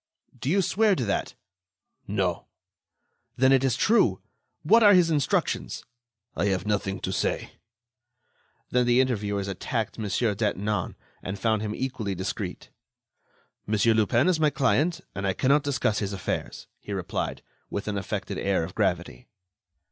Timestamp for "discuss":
15.61-15.99